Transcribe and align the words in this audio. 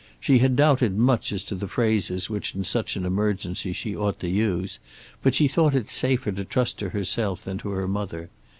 She 0.19 0.39
had 0.39 0.55
doubted 0.55 0.97
much 0.97 1.31
as 1.31 1.43
to 1.43 1.53
the 1.53 1.67
phrases 1.67 2.27
which 2.27 2.55
in 2.55 2.63
such 2.63 2.95
an 2.95 3.05
emergency 3.05 3.71
she 3.71 3.95
ought 3.95 4.19
to 4.21 4.27
use, 4.27 4.79
but 5.21 5.35
she 5.35 5.47
thought 5.47 5.75
it 5.75 5.91
safer 5.91 6.31
to 6.31 6.43
trust 6.43 6.79
to 6.79 6.89
herself 6.89 7.43
than 7.43 7.59
to 7.59 7.69
her 7.69 7.87
mother. 7.87 8.31